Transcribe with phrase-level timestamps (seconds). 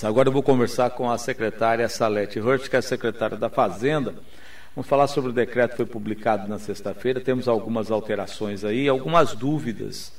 [0.00, 4.14] Agora eu vou conversar com a secretária Salete Hurt, que é a secretária da Fazenda.
[4.72, 7.20] Vamos falar sobre o decreto que foi publicado na sexta-feira.
[7.20, 10.12] Temos algumas alterações aí, algumas dúvidas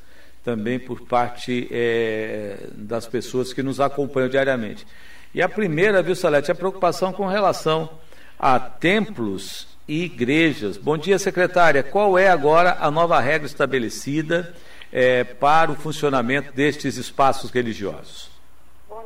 [0.43, 4.85] também por parte é, das pessoas que nos acompanham diariamente.
[5.33, 7.89] E a primeira, viu, Salete, é a preocupação com relação
[8.37, 10.75] a templos e igrejas.
[10.75, 11.83] Bom dia, secretária.
[11.83, 14.53] Qual é agora a nova regra estabelecida
[14.91, 18.38] é, para o funcionamento destes espaços religiosos?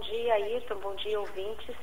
[0.04, 0.76] Dia, Ayrton.
[0.76, 1.76] Bom dia, ouvintes.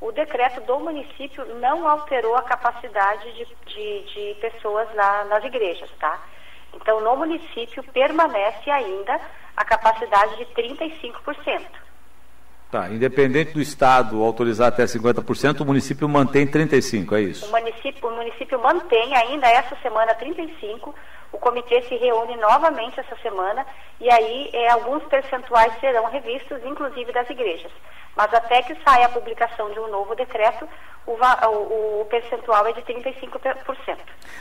[0.00, 5.90] O decreto do município não alterou a capacidade de, de, de pessoas na, nas igrejas,
[5.98, 6.20] tá?
[6.74, 9.20] Então, no município permanece ainda
[9.56, 11.62] a capacidade de 35%.
[12.74, 17.46] Tá, independente do Estado autorizar até 50%, o município mantém 35%, é isso?
[17.46, 20.92] O município, o município mantém ainda essa semana 35%,
[21.30, 23.64] o comitê se reúne novamente essa semana
[24.00, 27.70] e aí é, alguns percentuais serão revistos, inclusive das igrejas.
[28.16, 30.68] Mas até que saia a publicação de um novo decreto,
[31.06, 33.98] o, o, o percentual é de 35%.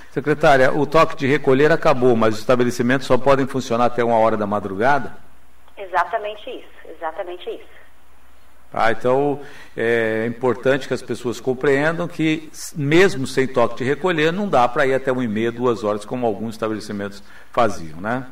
[0.09, 4.35] Secretária, o toque de recolher acabou, mas os estabelecimentos só podem funcionar até uma hora
[4.35, 5.15] da madrugada?
[5.77, 7.82] Exatamente isso, exatamente isso.
[8.73, 9.39] Ah, então
[9.77, 14.87] é importante que as pessoas compreendam que, mesmo sem toque de recolher, não dá para
[14.87, 17.21] ir até uma e meia, duas horas, como alguns estabelecimentos
[17.51, 18.25] faziam, né?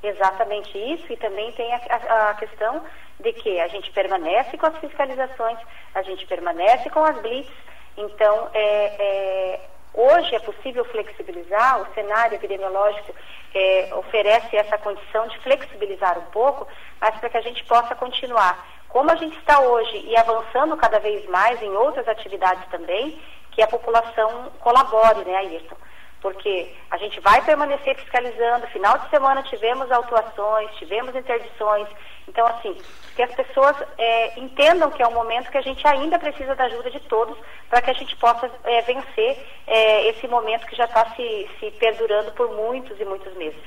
[0.00, 2.80] Exatamente isso, e também tem a, a, a questão
[3.18, 5.58] de que a gente permanece com as fiscalizações,
[5.92, 7.50] a gente permanece com as blitz,
[7.96, 9.60] então é, é,
[9.92, 13.12] hoje é possível flexibilizar, o cenário epidemiológico
[13.52, 16.68] é, oferece essa condição de flexibilizar um pouco,
[17.00, 20.98] mas para que a gente possa continuar como a gente está hoje e avançando cada
[20.98, 23.20] vez mais em outras atividades também,
[23.52, 25.76] que a população colabore, né, Ayrton?
[26.20, 31.86] Porque a gente vai permanecer fiscalizando, final de semana tivemos autuações, tivemos interdições,
[32.26, 32.76] então assim,
[33.14, 36.64] que as pessoas é, entendam que é um momento que a gente ainda precisa da
[36.64, 37.36] ajuda de todos
[37.70, 41.70] para que a gente possa é, vencer é, esse momento que já está se, se
[41.72, 43.62] perdurando por muitos e muitos meses.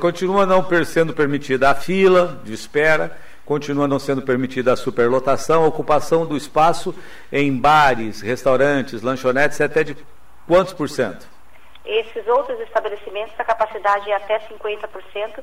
[0.00, 5.68] Continua não sendo permitida a fila de espera, continua não sendo permitida a superlotação, a
[5.68, 6.94] ocupação do espaço
[7.30, 9.96] em bares, restaurantes, lanchonetes é até de
[10.46, 11.26] quantos por cento?
[11.84, 15.42] Esses outros estabelecimentos, a capacidade é até 50%,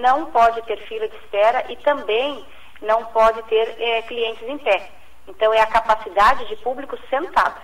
[0.00, 2.44] não pode ter fila de espera e também
[2.80, 4.88] não pode ter é, clientes em pé.
[5.26, 7.60] Então, é a capacidade de público sentado.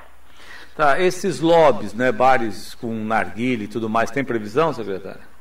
[0.76, 5.35] Tá, esses lobbies, né, bares com narguile e tudo mais, tem previsão, secretária?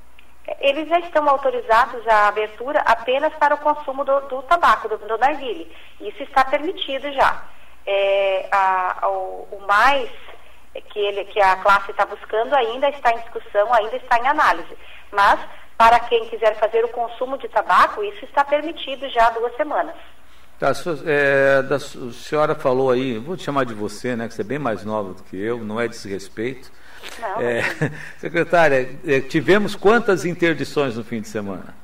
[0.59, 5.17] Eles já estão autorizados a abertura apenas para o consumo do, do tabaco, do, do
[5.17, 5.71] narguile.
[5.99, 7.43] Isso está permitido já.
[7.85, 10.09] É, a, o, o, mais
[10.89, 14.77] que, ele, que a classe está buscando ainda está em discussão, ainda está em análise.
[15.11, 15.39] Mas,
[15.77, 19.95] para quem quiser fazer o consumo de tabaco, isso está permitido já há duas semanas.
[20.59, 20.71] Tá,
[21.05, 24.45] é, da, a senhora falou aí, vou te chamar de você, né, que você é
[24.45, 26.71] bem mais nova do que eu, não é desrespeito.
[27.19, 27.61] Não, é,
[28.17, 31.75] secretária, é, tivemos quantas interdições no fim de semana?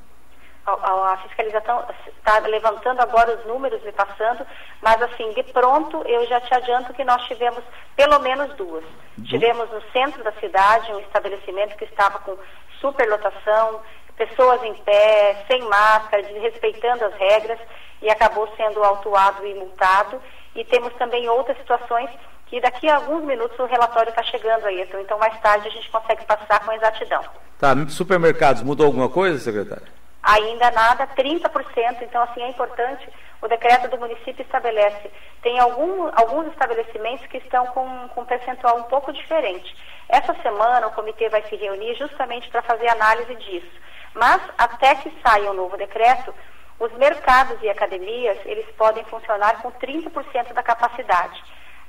[0.64, 0.72] A,
[1.12, 4.46] a fiscalização está levantando agora os números e passando,
[4.80, 7.64] mas assim, de pronto eu já te adianto que nós tivemos
[7.96, 8.84] pelo menos duas.
[9.16, 9.28] Du...
[9.28, 12.36] Tivemos no centro da cidade um estabelecimento que estava com
[12.80, 13.80] superlotação,
[14.16, 17.58] pessoas em pé, sem máscara, respeitando as regras,
[18.00, 20.20] e acabou sendo autuado e multado.
[20.54, 22.10] E temos também outras situações
[22.52, 24.86] que daqui a alguns minutos o relatório está chegando aí.
[25.00, 27.24] Então, mais tarde a gente consegue passar com exatidão.
[27.58, 29.86] Tá, supermercados, mudou alguma coisa, secretária?
[30.22, 32.02] Ainda nada, 30%.
[32.02, 33.08] Então, assim, é importante,
[33.40, 35.10] o decreto do município estabelece.
[35.40, 39.74] Tem algum, alguns estabelecimentos que estão com, com um percentual um pouco diferente.
[40.06, 43.80] Essa semana o comitê vai se reunir justamente para fazer análise disso.
[44.12, 46.34] Mas, até que saia o um novo decreto,
[46.78, 51.42] os mercados e academias, eles podem funcionar com 30% da capacidade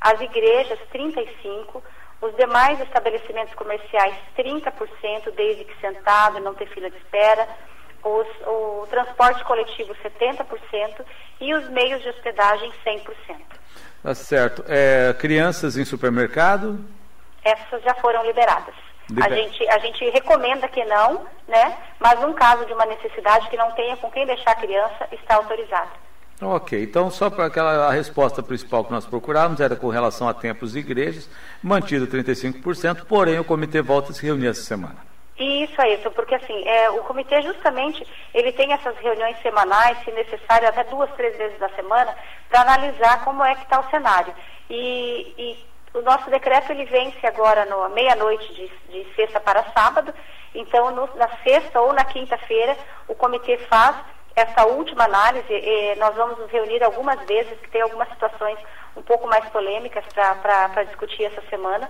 [0.03, 1.81] as igrejas 35%,
[2.21, 4.71] os demais estabelecimentos comerciais 30%,
[5.35, 7.47] desde que sentado, não ter fila de espera,
[8.03, 11.05] os, o transporte coletivo 70%
[11.39, 13.03] e os meios de hospedagem 100%.
[14.03, 14.63] Tá certo.
[14.67, 16.79] É, crianças em supermercado?
[17.43, 18.75] Essas já foram liberadas.
[19.09, 19.25] Liber...
[19.25, 21.77] A, gente, a gente recomenda que não, né?
[21.99, 25.35] Mas num caso de uma necessidade que não tenha com quem deixar a criança, está
[25.35, 25.91] autorizado.
[26.45, 30.33] Ok, então só para aquela a resposta principal que nós procurávamos era com relação a
[30.33, 31.29] templos e igrejas,
[31.61, 35.13] mantido 35%, porém o comitê volta a se reunir essa semana.
[35.37, 40.11] Isso é isso, porque assim, é, o comitê justamente, ele tem essas reuniões semanais, se
[40.11, 42.15] necessário, até duas, três vezes na semana,
[42.49, 44.33] para analisar como é que está o cenário.
[44.69, 50.13] E, e, o nosso decreto, ele vence agora no meia-noite de, de, sexta para sábado,
[50.53, 53.95] então no, na sexta ou na quinta-feira, o comitê faz
[54.35, 58.57] essa última análise, eh, nós vamos nos reunir algumas vezes, que tem algumas situações
[58.95, 61.89] um pouco mais polêmicas para discutir essa semana,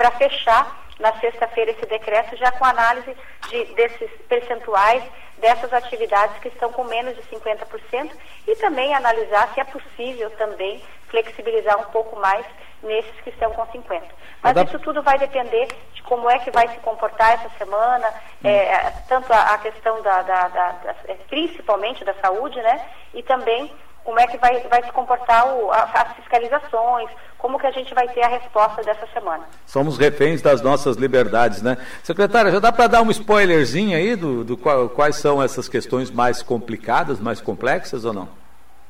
[0.00, 3.14] para fechar na sexta-feira esse decreto já com análise
[3.50, 5.04] de, desses percentuais
[5.36, 8.10] dessas atividades que estão com menos de 50%
[8.48, 12.46] e também analisar se é possível também flexibilizar um pouco mais
[12.82, 14.02] nesses que estão com 50%.
[14.42, 18.08] Mas isso tudo vai depender de como é que vai se comportar essa semana,
[18.42, 18.48] hum.
[18.48, 22.88] é, tanto a, a questão da, da, da, da, é, principalmente da saúde, né?
[23.12, 23.70] E também
[24.10, 27.08] como é que vai, vai se comportar o, a, as fiscalizações,
[27.38, 29.44] como que a gente vai ter a resposta dessa semana.
[29.64, 31.76] Somos reféns das nossas liberdades, né?
[32.02, 36.10] Secretária, já dá para dar um spoilerzinho aí do, do qual, quais são essas questões
[36.10, 38.28] mais complicadas, mais complexas ou não?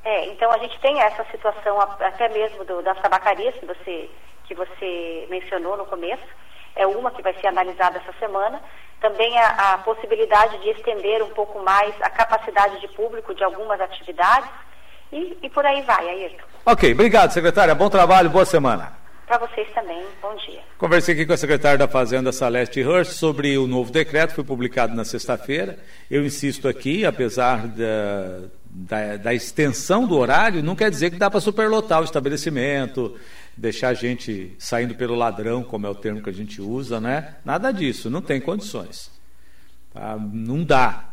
[0.02, 4.10] É, então a gente tem essa situação até mesmo do, das tabacarias que você,
[4.44, 6.24] que você mencionou no começo,
[6.76, 8.58] é uma que vai ser analisada essa semana.
[9.02, 13.78] Também a, a possibilidade de estender um pouco mais a capacidade de público de algumas
[13.82, 14.48] atividades
[15.12, 16.44] e, e por aí vai, Ayrton.
[16.64, 17.74] Ok, obrigado, secretária.
[17.74, 18.92] Bom trabalho, boa semana.
[19.26, 20.60] Para vocês também, bom dia.
[20.76, 24.92] Conversei aqui com a secretária da Fazenda, Celeste Hirsch, sobre o novo decreto, foi publicado
[24.92, 25.78] na sexta-feira.
[26.10, 31.30] Eu insisto aqui, apesar da, da, da, extensão do horário, não quer dizer que dá
[31.30, 33.16] para superlotar o estabelecimento,
[33.56, 37.36] deixar a gente saindo pelo ladrão, como é o termo que a gente usa, né?
[37.44, 39.12] Nada disso, não tem condições.
[39.94, 40.16] Tá?
[40.18, 41.10] Não dá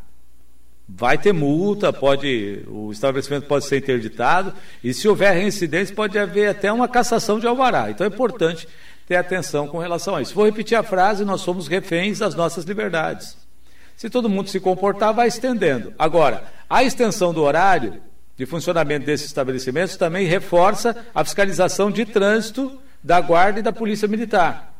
[0.87, 4.53] vai ter multa, pode, o estabelecimento pode ser interditado,
[4.83, 7.91] e se houver reincidência, pode haver até uma cassação de alvará.
[7.91, 8.67] Então é importante
[9.05, 10.33] ter atenção com relação a isso.
[10.33, 13.37] Vou repetir a frase: nós somos reféns das nossas liberdades.
[13.95, 15.93] Se todo mundo se comportar, vai estendendo.
[15.97, 18.01] Agora, a extensão do horário
[18.37, 24.07] de funcionamento desses estabelecimentos também reforça a fiscalização de trânsito da Guarda e da Polícia
[24.07, 24.73] Militar.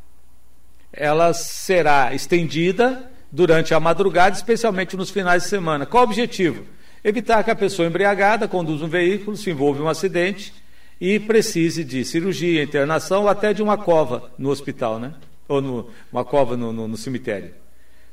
[0.94, 5.86] Ela será estendida durante a madrugada, especialmente nos finais de semana.
[5.86, 6.66] Qual o objetivo?
[7.04, 10.54] Evitar que a pessoa embriagada conduza um veículo, se envolva em um acidente
[11.00, 15.14] e precise de cirurgia, internação ou até de uma cova no hospital, né?
[15.48, 17.54] Ou no, uma cova no, no, no cemitério.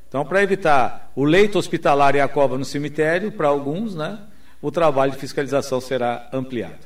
[0.07, 4.19] Então, para evitar o leito hospitalar e a cova no cemitério, para alguns, né,
[4.61, 6.79] o trabalho de fiscalização será ampliado.